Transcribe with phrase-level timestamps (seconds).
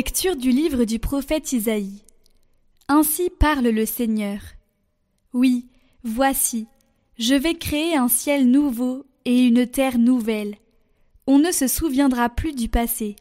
[0.00, 2.02] Lecture du livre du prophète Isaïe.
[2.88, 4.40] Ainsi parle le Seigneur.
[5.34, 5.68] Oui,
[6.04, 6.66] voici,
[7.18, 10.56] je vais créer un ciel nouveau et une terre nouvelle.
[11.26, 13.14] On ne se souviendra plus du passé,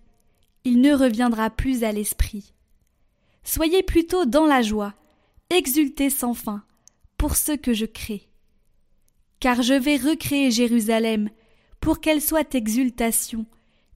[0.63, 2.53] il ne reviendra plus à l'esprit.
[3.43, 4.93] Soyez plutôt dans la joie,
[5.49, 6.63] exultez sans fin,
[7.17, 8.29] pour ce que je crée.
[9.41, 11.29] Car je vais recréer Jérusalem,
[11.81, 13.45] pour qu'elle soit exultation,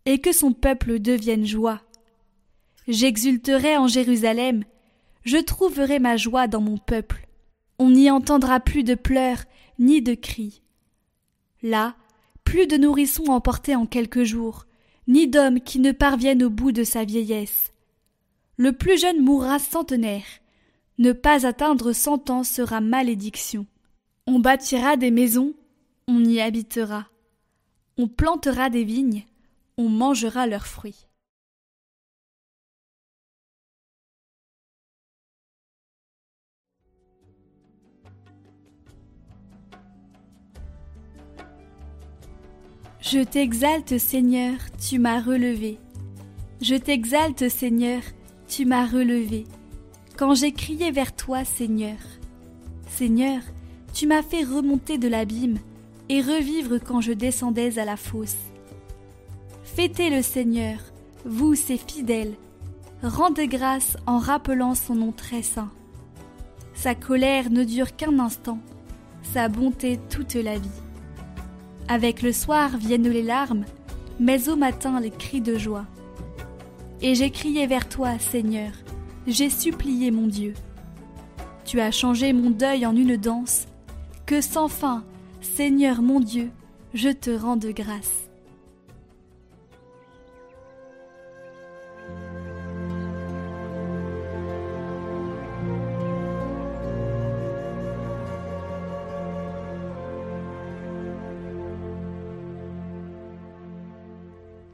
[0.06, 1.82] et que son peuple devienne joie.
[2.88, 4.66] J'exulterai en Jérusalem,
[5.24, 7.28] je trouverai ma joie dans mon peuple.
[7.80, 9.44] On n'y entendra plus de pleurs
[9.80, 10.62] ni de cris.
[11.62, 11.96] Là,
[12.44, 14.66] plus de nourrissons emportés en quelques jours,
[15.08, 17.72] ni d'hommes qui ne parviennent au bout de sa vieillesse.
[18.58, 20.26] Le plus jeune mourra centenaire.
[20.98, 23.66] Ne pas atteindre cent ans sera malédiction.
[24.28, 25.54] On bâtira des maisons,
[26.08, 27.08] on y habitera.
[27.98, 29.26] On plantera des vignes,
[29.78, 31.08] on mangera leurs fruits.
[43.06, 45.78] Je t'exalte, Seigneur, tu m'as relevé.
[46.62, 48.02] Je t'exalte, Seigneur,
[48.48, 49.44] tu m'as relevé.
[50.16, 51.98] Quand j'ai crié vers toi, Seigneur.
[52.88, 53.42] Seigneur,
[53.94, 55.58] tu m'as fait remonter de l'abîme
[56.08, 58.38] et revivre quand je descendais à la fosse.
[59.66, 60.80] Fêtez le Seigneur,
[61.26, 62.36] vous ses fidèles.
[63.04, 65.72] Rendez grâce en rappelant son nom très saint.
[66.74, 68.60] Sa colère ne dure qu'un instant,
[69.34, 70.83] sa bonté toute la vie.
[71.88, 73.66] Avec le soir viennent les larmes,
[74.20, 75.86] mais au matin les cris de joie.
[77.02, 78.72] Et j'ai crié vers toi, Seigneur,
[79.28, 80.54] j'ai supplié mon Dieu.
[81.66, 83.68] Tu as changé mon deuil en une danse,
[84.26, 85.04] que sans fin,
[85.42, 86.52] Seigneur mon Dieu,
[86.94, 88.23] je te rends de grâce.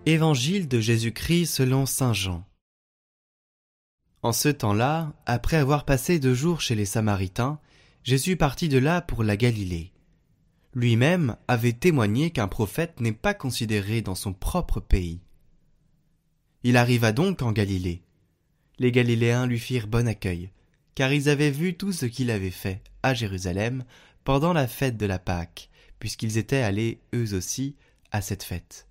[0.10, 2.44] Évangile de Jésus-Christ selon Saint Jean.
[4.24, 7.60] En ce temps-là, après avoir passé deux jours chez les Samaritains,
[8.04, 9.94] Jésus partit de là pour la Galilée.
[10.74, 15.22] Lui-même avait témoigné qu'un prophète n'est pas considéré dans son propre pays.
[16.64, 18.02] Il arriva donc en Galilée.
[18.80, 20.50] Les Galiléens lui firent bon accueil,
[20.96, 23.84] car ils avaient vu tout ce qu'il avait fait à Jérusalem
[24.24, 27.76] pendant la fête de la Pâque, puisqu'ils étaient allés eux aussi
[28.12, 28.89] à cette fête.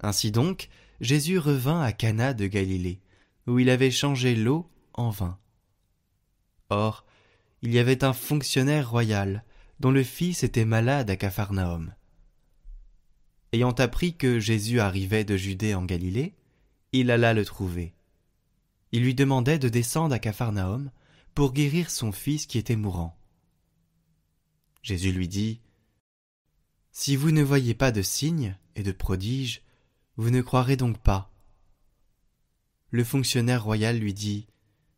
[0.00, 0.68] Ainsi donc,
[1.00, 3.00] Jésus revint à Cana de Galilée,
[3.46, 5.38] où il avait changé l'eau en vin.
[6.70, 7.04] Or,
[7.62, 9.44] il y avait un fonctionnaire royal,
[9.80, 11.94] dont le fils était malade à Capharnaüm.
[13.52, 16.34] Ayant appris que Jésus arrivait de Judée en Galilée,
[16.92, 17.94] il alla le trouver.
[18.92, 20.90] Il lui demandait de descendre à Capharnaüm
[21.34, 23.18] pour guérir son fils qui était mourant.
[24.82, 25.60] Jésus lui dit
[26.92, 29.62] Si vous ne voyez pas de signes et de prodiges,
[30.18, 31.32] vous ne croirez donc pas.
[32.90, 34.48] Le fonctionnaire royal lui dit.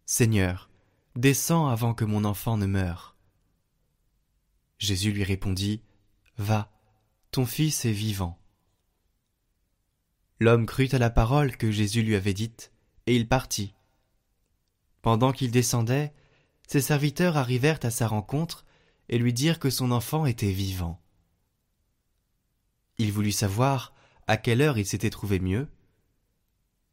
[0.06, 0.70] Seigneur,
[1.14, 3.16] descends avant que mon enfant ne meure.
[4.78, 5.82] Jésus lui répondit.
[6.38, 6.72] Va,
[7.32, 8.38] ton fils est vivant.
[10.38, 12.72] L'homme crut à la parole que Jésus lui avait dite,
[13.06, 13.75] et il partit.
[15.02, 16.14] Pendant qu'il descendait,
[16.66, 18.64] ses serviteurs arrivèrent à sa rencontre
[19.10, 20.98] et lui dirent que son enfant était vivant.
[22.97, 23.92] Il voulut savoir
[24.26, 25.69] à quelle heure il s'était trouvé mieux?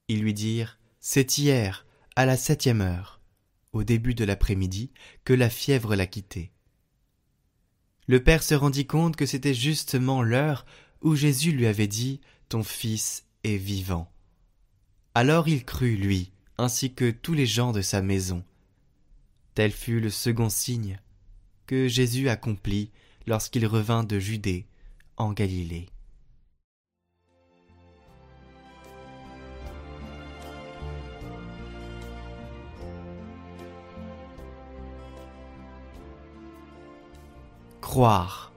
[0.07, 3.19] Ils lui dirent C'est hier, à la septième heure,
[3.73, 4.91] au début de l'après-midi,
[5.23, 6.51] que la fièvre l'a quitté.
[8.07, 10.65] Le père se rendit compte que c'était justement l'heure
[11.01, 14.09] où Jésus lui avait dit Ton fils est vivant.
[15.13, 18.44] Alors il crut, lui, ainsi que tous les gens de sa maison.
[19.56, 21.00] Tel fut le second signe
[21.65, 22.91] que Jésus accomplit
[23.25, 24.65] lorsqu'il revint de Judée
[25.18, 25.89] en Galilée.
[37.97, 38.51] Croire.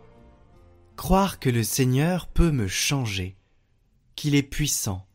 [0.96, 3.38] Croire que le Seigneur peut me changer,
[4.14, 5.06] qu'il est puissant,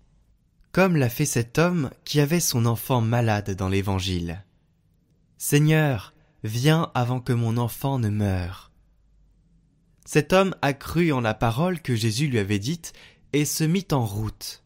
[0.71, 4.43] comme l'a fait cet homme qui avait son enfant malade dans l'Évangile.
[5.37, 8.71] Seigneur, viens avant que mon enfant ne meure.
[10.05, 12.93] Cet homme a cru en la parole que Jésus lui avait dite
[13.31, 14.63] et se mit en route.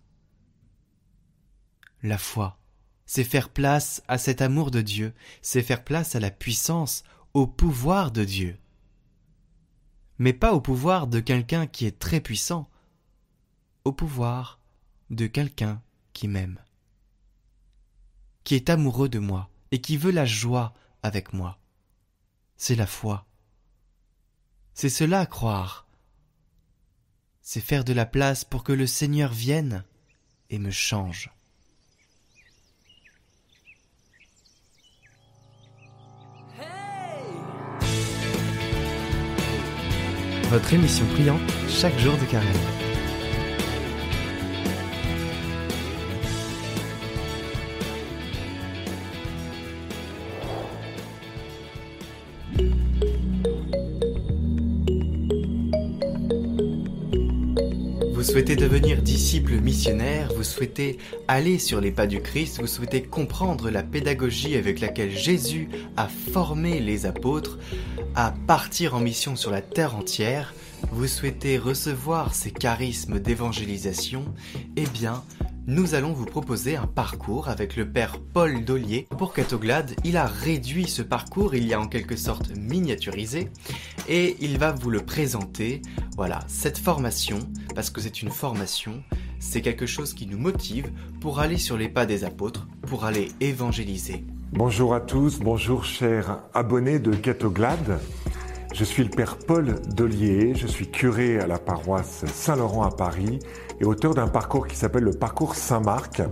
[2.01, 2.57] La foi,
[3.05, 7.03] c'est faire place à cet amour de Dieu, c'est faire place à la puissance,
[7.33, 8.57] au pouvoir de Dieu
[10.19, 12.69] mais pas au pouvoir de quelqu'un qui est très puissant,
[13.85, 14.59] au pouvoir
[15.09, 15.81] de quelqu'un
[16.13, 16.59] qui m'aime.
[18.43, 20.73] qui est amoureux de moi et qui veut la joie
[21.03, 21.59] avec moi.
[22.57, 23.27] C'est la foi.
[24.73, 25.87] C'est cela croire.
[27.41, 29.83] C'est faire de la place pour que le Seigneur vienne
[30.49, 31.29] et me change.
[40.49, 42.47] Votre émission priante chaque jour de carême.
[58.11, 60.97] Vous souhaitez devenir disciple missionnaire, vous souhaitez
[61.27, 66.07] aller sur les pas du Christ, vous souhaitez comprendre la pédagogie avec laquelle Jésus a
[66.07, 67.59] formé les apôtres
[68.19, 70.53] à partir en mission sur la terre entière,
[70.91, 74.25] vous souhaitez recevoir ces charismes d'évangélisation,
[74.75, 75.23] eh bien,
[75.67, 79.07] nous allons vous proposer un parcours avec le père Paul Dollier.
[79.17, 83.51] Pour Catoglade, il a réduit ce parcours, il y a en quelque sorte miniaturisé,
[84.09, 85.81] et il va vous le présenter.
[86.17, 87.39] Voilà, cette formation,
[87.73, 89.01] parce que c'est une formation,
[89.39, 93.29] c'est quelque chose qui nous motive pour aller sur les pas des apôtres, pour aller
[93.39, 94.25] évangéliser.
[94.51, 97.99] Bonjour à tous, bonjour chers abonnés de Catoglade.
[98.73, 103.37] Je suis le Père Paul Dollier, je suis curé à la paroisse Saint-Laurent à Paris
[103.79, 106.23] et auteur d'un parcours qui s'appelle le parcours Saint-Marc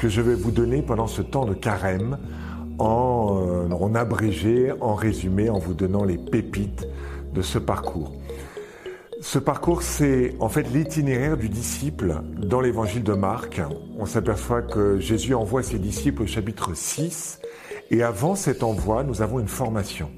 [0.00, 2.18] que je vais vous donner pendant ce temps de carême
[2.78, 6.86] en, euh, en abrégé, en résumé, en vous donnant les pépites
[7.34, 8.12] de ce parcours.
[9.20, 13.60] Ce parcours, c'est en fait l'itinéraire du disciple dans l'évangile de Marc.
[13.98, 17.40] On s'aperçoit que Jésus envoie ses disciples au chapitre 6
[17.90, 20.10] et avant cet envoi, nous avons une formation.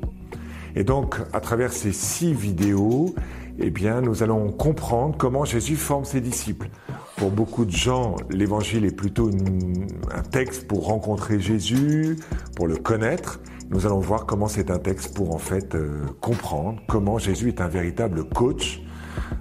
[0.76, 3.14] Et donc, à travers ces six vidéos,
[3.58, 6.69] eh bien, nous allons comprendre comment Jésus forme ses disciples.
[7.17, 12.17] Pour beaucoup de gens, l'évangile est plutôt un texte pour rencontrer Jésus,
[12.55, 13.41] pour le connaître.
[13.70, 17.61] Nous allons voir comment c'est un texte pour en fait euh, comprendre comment Jésus est
[17.61, 18.82] un véritable coach,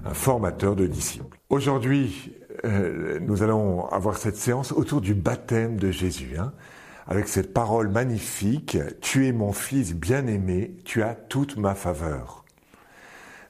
[0.04, 1.38] un formateur de disciples.
[1.48, 2.32] Aujourd'hui,
[2.64, 6.36] euh, nous allons avoir cette séance autour du baptême de Jésus.
[6.38, 6.52] Hein
[7.10, 12.44] avec cette parole magnifique, Tu es mon fils bien-aimé, tu as toute ma faveur.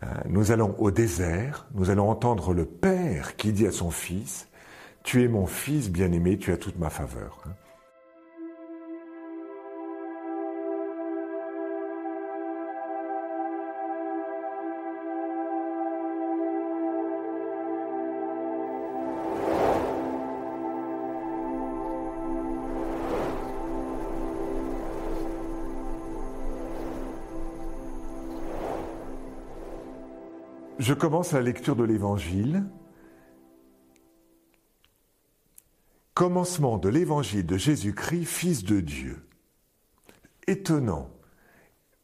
[0.03, 4.49] Euh, nous allons au désert, nous allons entendre le Père qui dit à son fils,
[5.03, 7.45] Tu es mon fils bien-aimé, tu as toute ma faveur.
[30.81, 32.65] Je commence la lecture de l'Évangile.
[36.15, 39.19] Commencement de l'Évangile de Jésus-Christ, Fils de Dieu.
[40.47, 41.11] Étonnant.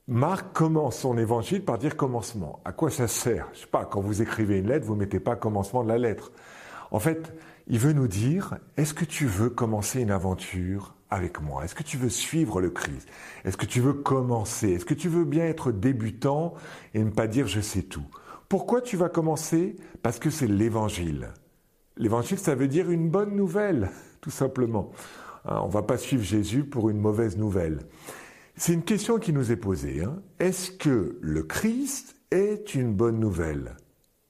[0.08, 2.60] Marc commence son évangile par dire commencement.
[2.66, 3.48] À quoi ça sert?
[3.54, 5.96] Je sais pas, quand vous écrivez une lettre, vous ne mettez pas commencement de la
[5.96, 6.30] lettre.
[6.90, 7.32] En fait,
[7.68, 11.64] il veut nous dire, est-ce que tu veux commencer une aventure avec moi?
[11.64, 13.08] Est-ce que tu veux suivre le Christ?
[13.46, 14.72] Est-ce que tu veux commencer?
[14.72, 16.52] Est-ce que tu veux bien être débutant
[16.92, 18.04] et ne pas dire je sais tout?
[18.48, 19.76] Pourquoi tu vas commencer?
[20.02, 21.28] Parce que c'est l'évangile.
[21.96, 24.90] L'évangile, ça veut dire une bonne nouvelle, tout simplement.
[25.44, 27.80] Hein, on ne va pas suivre Jésus pour une mauvaise nouvelle.
[28.56, 30.02] C'est une question qui nous est posée.
[30.02, 30.22] Hein.
[30.38, 33.76] Est-ce que le Christ est une bonne nouvelle?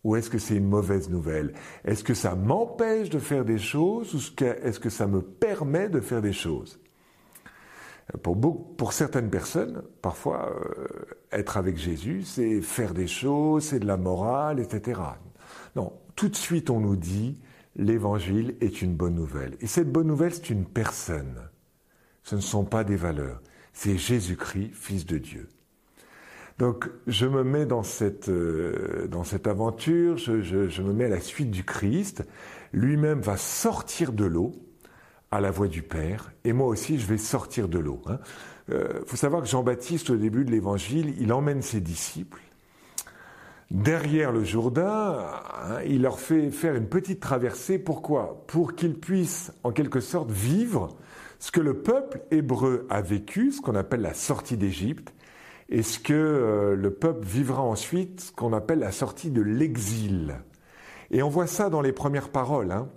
[0.05, 1.53] Ou est-ce que c'est une mauvaise nouvelle?
[1.85, 6.01] Est-ce que ça m'empêche de faire des choses ou est-ce que ça me permet de
[6.01, 6.79] faire des choses?
[8.23, 10.87] Pour, pour certaines personnes, parfois, euh,
[11.33, 15.01] être avec Jésus, c'est faire des choses, c'est de la morale, etc.
[15.75, 17.39] Non, tout de suite on nous dit,
[17.75, 19.57] l'évangile est une bonne nouvelle.
[19.61, 21.37] Et cette bonne nouvelle, c'est une personne.
[22.23, 23.41] Ce ne sont pas des valeurs.
[23.73, 25.49] C'est Jésus-Christ, Fils de Dieu.
[26.59, 31.05] Donc je me mets dans cette, euh, dans cette aventure, je, je, je me mets
[31.05, 32.25] à la suite du Christ.
[32.73, 34.53] Lui-même va sortir de l'eau
[35.37, 38.03] à la voix du Père, et moi aussi je vais sortir de l'eau.
[38.07, 38.19] Il hein.
[38.73, 42.41] euh, faut savoir que Jean-Baptiste, au début de l'Évangile, il emmène ses disciples
[43.71, 45.27] derrière le Jourdain,
[45.63, 47.79] hein, il leur fait faire une petite traversée.
[47.79, 48.45] Pourquoi?
[48.47, 50.97] Pour qu'ils puissent, en quelque sorte, vivre
[51.39, 55.13] ce que le peuple hébreu a vécu, ce qu'on appelle la sortie d'Égypte,
[55.69, 60.37] et ce que euh, le peuple vivra ensuite, ce qu'on appelle la sortie de l'exil.
[61.11, 62.71] Et on voit ça dans les premières paroles.
[62.71, 62.89] Hein.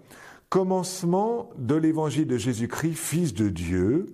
[0.50, 4.08] Commencement de l'évangile de Jésus-Christ, Fils de Dieu.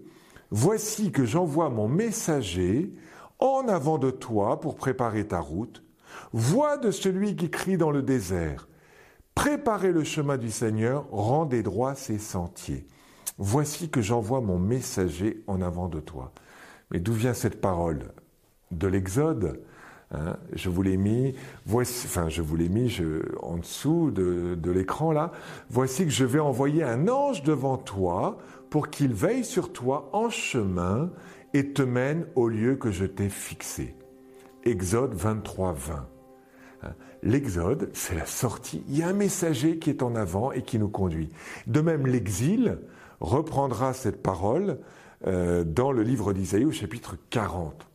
[0.52, 2.92] Voici que j'envoie mon messager
[3.40, 5.82] en avant de toi pour préparer ta route.
[6.34, 8.68] Voix de celui qui crie dans le désert.
[9.34, 12.86] Préparez le chemin du Seigneur, rendez droit ses sentiers.
[13.38, 16.34] Voici que j'envoie mon messager en avant de toi.
[16.92, 18.12] Mais d'où vient cette parole
[18.72, 19.64] De l'Exode?
[20.16, 21.36] Hein je vous l'ai mis,
[21.74, 22.98] enfin je vous l'ai mis
[23.42, 25.32] en dessous de, de l'écran là.
[25.70, 28.38] Voici que je vais envoyer un ange devant toi
[28.70, 31.10] pour qu'il veille sur toi en chemin
[31.54, 33.96] et te mène au lieu que je t'ai fixé.
[34.64, 36.08] Exode 23, 20.
[36.84, 36.90] Hein
[37.24, 38.84] L'exode, c'est la sortie.
[38.88, 41.30] Il y a un messager qui est en avant et qui nous conduit.
[41.68, 42.80] De même, l'exil,
[43.20, 44.80] reprendra cette parole
[45.26, 47.88] euh, dans le livre d'Isaïe au chapitre 40.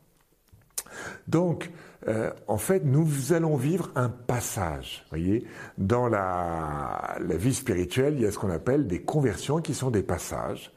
[1.28, 1.70] Donc,
[2.08, 5.04] euh, en fait, nous allons vivre un passage.
[5.10, 9.74] Voyez, dans la, la, vie spirituelle, il y a ce qu'on appelle des conversions qui
[9.74, 10.72] sont des passages.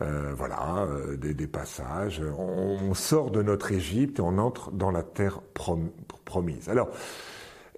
[0.00, 2.22] Euh, voilà, euh, des, des, passages.
[2.38, 5.90] On, sort de notre Égypte et on entre dans la terre prom
[6.24, 6.68] promise.
[6.68, 6.90] Alors,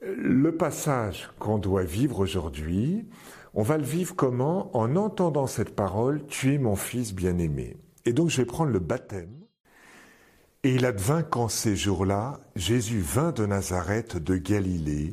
[0.03, 3.07] le passage qu'on doit vivre aujourd'hui,
[3.55, 4.77] on va le vivre comment?
[4.77, 7.77] En entendant cette parole, tu es mon fils bien-aimé.
[8.05, 9.42] Et donc je vais prendre le baptême.
[10.65, 15.11] Et il advint qu'en ces jours-là, Jésus vint de Nazareth de Galilée,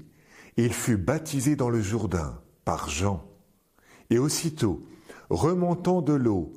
[0.58, 3.26] et il fut baptisé dans le Jourdain par Jean.
[4.12, 4.86] Et aussitôt,
[5.30, 6.54] remontant de l'eau,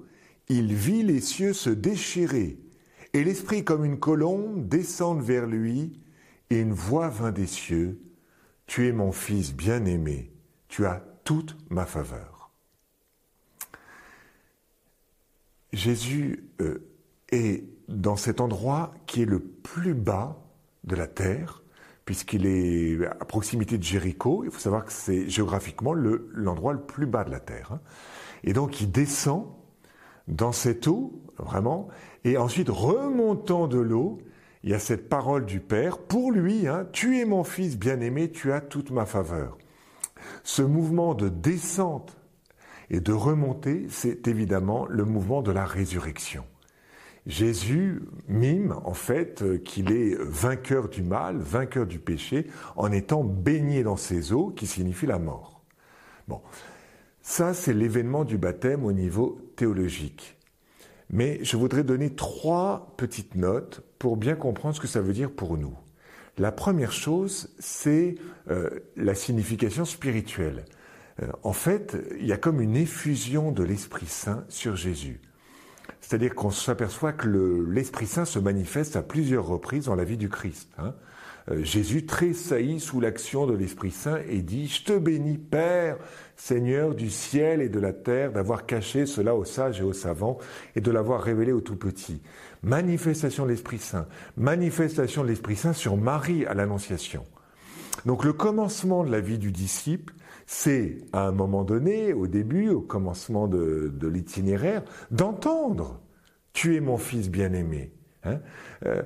[0.49, 2.59] il vit les cieux se déchirer,
[3.15, 5.99] et l'Esprit comme une colombe descendre vers lui,
[6.51, 7.99] et une voix vint des cieux,
[8.67, 10.33] Tu es mon Fils bien-aimé,
[10.69, 12.51] tu as toute ma faveur.
[15.73, 16.87] Jésus euh,
[17.31, 20.39] est dans cet endroit qui est le plus bas
[20.85, 21.63] de la terre,
[22.05, 24.43] puisqu'il est à proximité de Jéricho.
[24.45, 27.73] Il faut savoir que c'est géographiquement l'endroit le, plus bas de la terre.
[27.73, 27.81] Hein.
[28.45, 29.47] Et donc il descend
[30.29, 31.89] dans cette eau, vraiment,
[32.25, 34.19] et ensuite remontant de l'eau,
[34.65, 38.31] il y a cette parole du Père, pour lui, hein, tu es mon fils bien-aimé,
[38.31, 39.59] tu as toute ma faveur.
[40.45, 42.17] Ce mouvement de descente
[42.89, 46.45] et de remontée, c'est évidemment le mouvement de la résurrection.
[47.27, 53.83] Jésus mime en fait qu'il est vainqueur du mal, vainqueur du péché, en étant baigné
[53.85, 55.63] dans ses eaux, qui signifie la mort.
[56.27, 56.41] Bon,
[57.21, 60.37] ça c'est l'événement du baptême au niveau théologique.
[61.11, 65.31] Mais je voudrais donner trois petites notes pour bien comprendre ce que ça veut dire
[65.31, 65.77] pour nous.
[66.39, 68.15] La première chose, c'est
[68.51, 70.65] euh, la signification spirituelle.
[71.21, 75.21] Euh, en fait, il y a comme une effusion de l'Esprit Saint sur Jésus.
[76.03, 77.29] C'est-à-dire qu'on s'aperçoit que
[77.71, 80.69] l'Esprit Saint se manifeste à plusieurs reprises dans la vie du Christ.
[80.79, 80.95] Hein.
[81.51, 85.97] Euh, Jésus tressaillit sous l'action de l'Esprit Saint et dit, Je te bénis, Père,
[86.37, 90.39] Seigneur du ciel et de la terre, d'avoir caché cela aux sages et aux savants
[90.77, 92.21] et de l'avoir révélé aux tout petits.
[92.63, 94.07] Manifestation de l'Esprit Saint,
[94.37, 97.25] manifestation de l'Esprit Saint sur Marie à l'Annonciation.
[98.07, 100.15] Donc le commencement de la vie du disciple,
[100.47, 106.01] c'est à un moment donné, au début, au commencement de, de l'itinéraire, d'entendre
[106.53, 107.93] Tu es mon fils bien-aimé.
[108.25, 108.41] Hein
[108.87, 109.03] euh,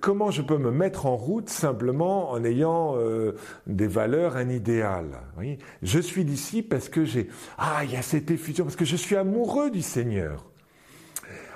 [0.00, 3.32] comment je peux me mettre en route simplement en ayant euh,
[3.66, 5.06] des valeurs, un idéal
[5.38, 7.28] oui Je suis d'ici parce que j'ai
[7.58, 10.46] ah il y a cette effusion parce que je suis amoureux du Seigneur.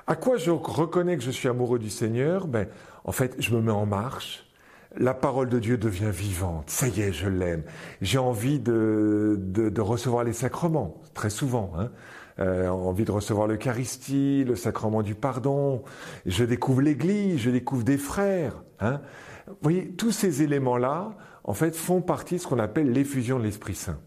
[0.06, 2.46] À quoi je reconnais que je suis amoureux du Seigneur?
[2.46, 2.68] Ben
[3.04, 4.45] en fait je me mets en marche.
[4.98, 6.70] La parole de Dieu devient vivante.
[6.70, 7.62] Ça y est, je l'aime.
[8.00, 11.72] J'ai envie de, de, recevoir les sacrements, très souvent.
[11.78, 11.90] Hein
[12.38, 15.82] euh, envie de recevoir l'Eucharistie, le sacrement du pardon.
[16.26, 18.62] Je découvre l'Église, je découvre des frères.
[18.80, 19.00] Hein.
[19.46, 23.44] Vous voyez, tous ces éléments-là, en fait, font partie de ce qu'on appelle l'effusion de
[23.44, 23.98] l'Esprit Saint.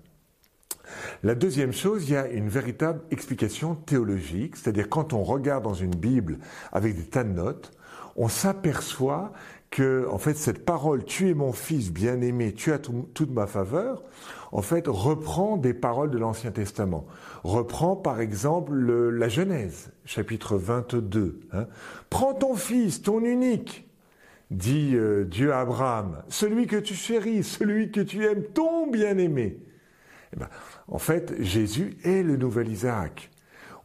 [1.23, 5.73] La deuxième chose, il y a une véritable explication théologique, c'est-à-dire quand on regarde dans
[5.73, 6.39] une Bible
[6.71, 7.71] avec des tas de notes,
[8.15, 9.31] on s'aperçoit
[9.69, 14.03] que, en fait, cette parole, tu es mon fils bien-aimé, tu as toute ma faveur,
[14.51, 17.05] en fait, reprend des paroles de l'Ancien Testament.
[17.43, 21.41] Reprend, par exemple, le, la Genèse, chapitre 22.
[21.53, 21.67] Hein.
[22.09, 23.87] Prends ton fils, ton unique,
[24.49, 29.59] dit euh, Dieu à Abraham, celui que tu chéris, celui que tu aimes, ton bien-aimé.
[30.33, 30.49] Eh ben,
[30.87, 33.29] en fait, Jésus est le nouvel Isaac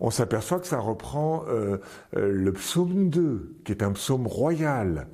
[0.01, 1.79] on s'aperçoit que ça reprend euh,
[2.17, 5.09] euh, le psaume 2, qui est un psaume royal.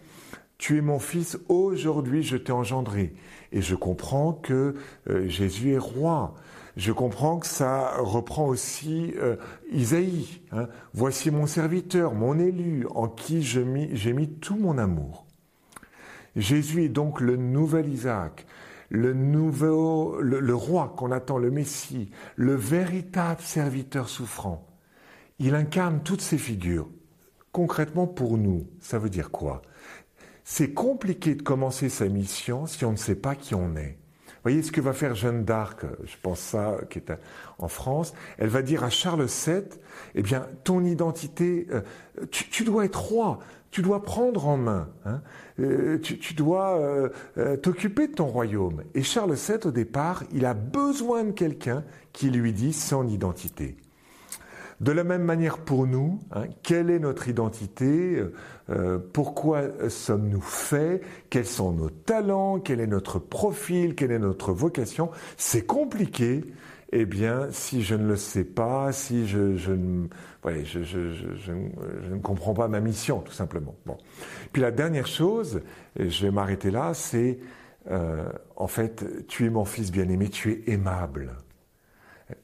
[0.61, 3.15] Tu es mon fils, aujourd'hui je t'ai engendré.
[3.51, 4.75] Et je comprends que
[5.09, 6.35] euh, Jésus est roi.
[6.77, 9.37] Je comprends que ça reprend aussi euh,
[9.73, 10.43] Isaïe.
[10.53, 10.69] Hein.
[10.93, 15.25] Voici mon serviteur, mon élu, en qui j'ai mis, mis tout mon amour.
[16.37, 18.45] Jésus est donc le nouvel Isaac,
[18.91, 24.69] le nouveau, le roi qu'on attend, le Messie, le véritable serviteur souffrant.
[25.39, 26.91] Il incarne toutes ces figures.
[27.51, 29.63] Concrètement pour nous, ça veut dire quoi?
[30.51, 33.97] C'est compliqué de commencer sa mission si on ne sait pas qui on est.
[34.43, 37.13] voyez ce que va faire Jeanne d'Arc, je pense ça, qui est
[37.59, 38.15] en France.
[38.37, 39.63] Elle va dire à Charles VII,
[40.17, 41.83] eh bien, ton identité, euh,
[42.33, 43.39] tu, dois être roi,
[43.71, 45.23] tu dois prendre en main, hein,
[45.61, 48.83] euh, tu, dois euh, t'occuper de ton royaume.
[48.97, 53.77] Et Charles VII, au départ, il a besoin de quelqu'un qui lui dise son identité.
[54.81, 58.25] De la même manière pour nous, hein, quelle est notre identité
[58.71, 64.53] euh, Pourquoi sommes-nous faits Quels sont nos talents Quel est notre profil Quelle est notre
[64.53, 66.45] vocation C'est compliqué.
[66.93, 69.39] Eh bien, si je ne le sais pas, si je,
[69.71, 70.09] ne
[72.23, 73.77] comprends pas ma mission, tout simplement.
[73.87, 73.99] Bon.
[74.53, 75.61] Puis la dernière chose,
[75.99, 77.39] je vais m'arrêter là, c'est
[77.91, 81.37] euh, en fait, tu es mon fils bien-aimé, tu es aimable.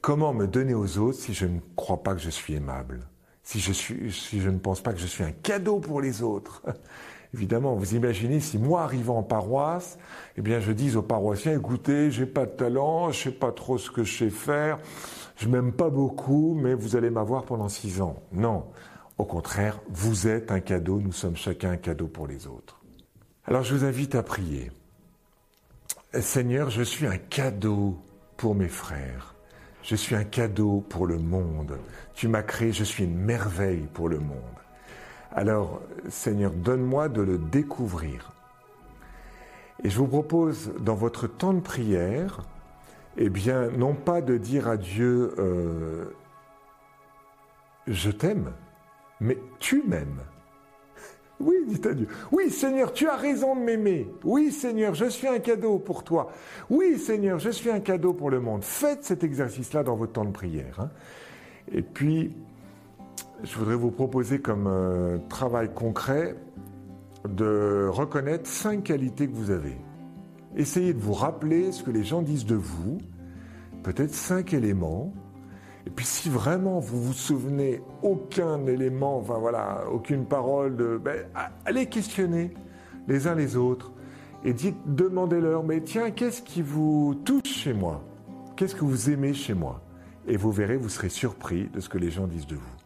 [0.01, 3.01] Comment me donner aux autres si je ne crois pas que je suis aimable?
[3.43, 6.63] Si je, ne pense pas que je suis un cadeau pour les autres?
[7.33, 9.97] Évidemment, vous imaginez si moi arrivant en paroisse,
[10.37, 13.77] eh bien je dis aux paroissiens, écoutez, j'ai pas de talent, je sais pas trop
[13.77, 14.79] ce que je sais faire,
[15.35, 18.21] je m'aime pas beaucoup, mais vous allez m'avoir pendant six ans.
[18.31, 18.65] Non.
[19.17, 22.81] Au contraire, vous êtes un cadeau, nous sommes chacun un cadeau pour les autres.
[23.45, 24.71] Alors je vous invite à prier.
[26.19, 27.97] Seigneur, je suis un cadeau
[28.35, 29.36] pour mes frères.
[29.87, 31.77] Je suis un cadeau pour le monde.
[32.13, 34.59] Tu m'as créé, je suis une merveille pour le monde.
[35.31, 38.33] Alors, Seigneur, donne-moi de le découvrir.
[39.85, 42.43] Et je vous propose, dans votre temps de prière,
[43.15, 46.13] eh bien, non pas de dire à Dieu, euh,
[47.87, 48.51] je t'aime,
[49.21, 50.21] mais tu m'aimes.
[51.39, 52.07] Oui, dit à Dieu.
[52.31, 54.09] Oui, Seigneur, tu as raison de m'aimer.
[54.23, 56.31] Oui, Seigneur, je suis un cadeau pour toi.
[56.69, 58.63] Oui, Seigneur, je suis un cadeau pour le monde.
[58.63, 60.79] Faites cet exercice-là dans votre temps de prière.
[60.79, 60.89] Hein.
[61.71, 62.35] Et puis,
[63.43, 66.35] je voudrais vous proposer comme euh, travail concret
[67.29, 69.77] de reconnaître cinq qualités que vous avez.
[70.55, 72.97] Essayez de vous rappeler ce que les gens disent de vous,
[73.83, 75.13] peut-être cinq éléments,
[75.87, 81.25] et puis si vraiment vous vous souvenez aucun élément, enfin voilà, aucune parole, ben,
[81.63, 82.53] allez questionner
[83.07, 83.93] les uns les autres
[84.43, 84.53] et
[84.85, 88.03] demandez-leur, mais tiens, qu'est-ce qui vous touche chez moi?
[88.57, 89.81] Qu'est-ce que vous aimez chez moi?
[90.27, 92.76] Et vous verrez, vous serez surpris de ce que les gens disent de vous.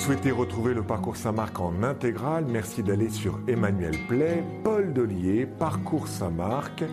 [0.00, 6.08] Souhaitez retrouver le parcours Saint-Marc en intégral, merci d'aller sur Emmanuel Play, Paul Delier, Parcours
[6.08, 6.84] Saint-Marc.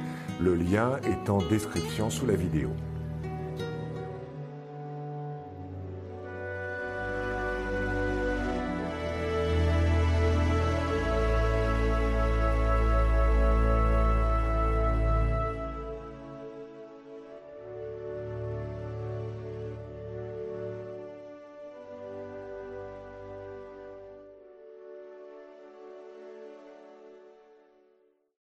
[0.41, 2.69] Le lien est en description sous la vidéo.